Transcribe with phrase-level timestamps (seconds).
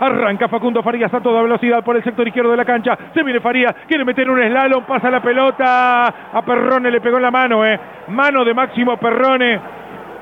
[0.00, 2.96] Arranca Facundo Farías a toda velocidad por el sector izquierdo de la cancha.
[3.12, 6.06] Se viene Farías, quiere meter un slalom, pasa la pelota.
[6.32, 7.78] A Perrone le pegó en la mano, eh.
[8.08, 9.60] Mano de Máximo Perrone.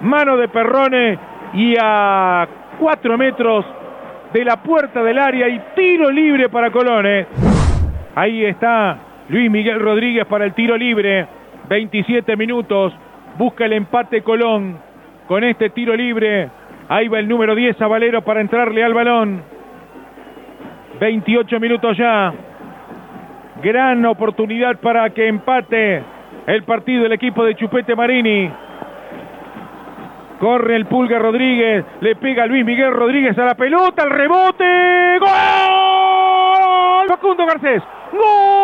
[0.00, 1.18] Mano de Perrone.
[1.54, 2.46] Y a
[2.78, 3.64] cuatro metros
[4.32, 7.26] de la puerta del área y tiro libre para Colón, eh.
[8.14, 8.96] Ahí está
[9.28, 11.26] Luis Miguel Rodríguez para el tiro libre.
[11.68, 12.94] 27 minutos.
[13.36, 14.78] Busca el empate Colón
[15.26, 16.48] con este tiro libre.
[16.88, 19.55] Ahí va el número 10 a Valero para entrarle al balón.
[20.98, 22.32] 28 minutos ya.
[23.62, 26.02] Gran oportunidad para que empate
[26.46, 28.50] el partido del equipo de Chupete Marini.
[30.38, 35.18] Corre el Pulga Rodríguez, le pega Luis Miguel Rodríguez a la pelota, el rebote.
[35.18, 37.08] ¡Gol!
[37.08, 37.82] Facundo Garcés.
[38.12, 38.55] ¡Gol!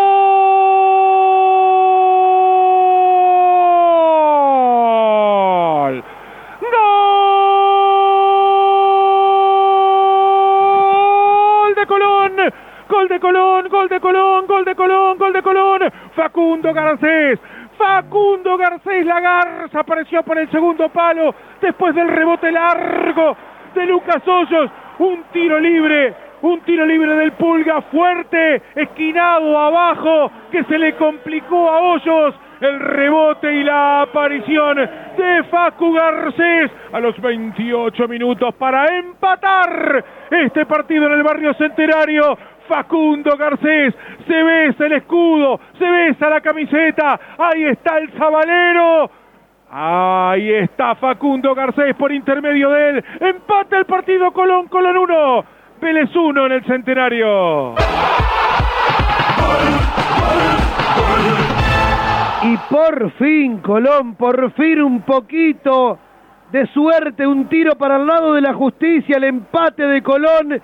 [12.93, 15.81] Gol de Colón, gol de Colón, gol de Colón, gol de Colón.
[16.15, 17.39] Facundo Garcés.
[17.79, 23.35] Facundo Garcés, la garza apareció por el segundo palo después del rebote largo
[23.75, 24.71] de Lucas Hoyos.
[24.99, 31.71] Un tiro libre, un tiro libre del Pulga fuerte, esquinado abajo, que se le complicó
[31.71, 32.35] a Hoyos.
[32.61, 40.67] El rebote y la aparición de Facu Garcés a los 28 minutos para empatar este
[40.67, 42.39] partido en el barrio centenario.
[42.73, 43.95] Facundo Garcés,
[44.27, 49.11] se besa el escudo, se besa la camiseta, ahí está el Zabalero.
[49.71, 53.05] Ahí está Facundo Garcés por intermedio de él.
[53.21, 55.45] Empate el partido Colón, Colón 1.
[55.83, 57.75] Vélez 1 en el centenario.
[62.43, 65.99] Y por fin, Colón, por fin un poquito
[66.51, 70.61] de suerte, un tiro para el lado de la justicia, el empate de Colón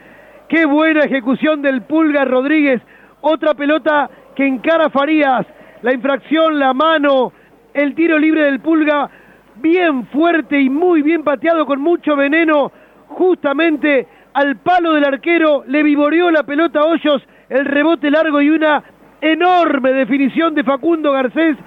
[0.49, 2.81] Qué buena ejecución del Pulga Rodríguez.
[3.21, 5.47] Otra pelota que encara Farías.
[5.83, 7.35] La infracción, la mano,
[7.75, 9.11] el tiro libre del Pulga.
[9.57, 12.73] Bien fuerte y muy bien pateado con mucho veneno.
[13.09, 17.23] Justamente al palo del arquero le vivoreó la pelota a Hoyos.
[17.51, 18.83] El rebote largo y una
[19.21, 21.59] enorme definición de Facundo Garcés.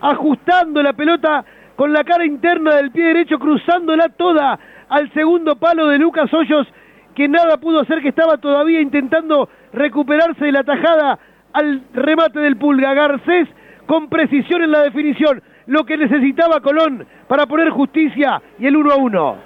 [0.00, 1.44] Ajustando la pelota
[1.74, 6.68] con la cara interna del pie derecho, cruzándola toda al segundo palo de Lucas Hoyos
[7.18, 11.18] que nada pudo hacer, que estaba todavía intentando recuperarse de la tajada
[11.52, 12.94] al remate del Pulga.
[12.94, 13.48] Garcés
[13.86, 18.92] con precisión en la definición, lo que necesitaba Colón para poner justicia y el 1
[18.92, 19.36] a 1.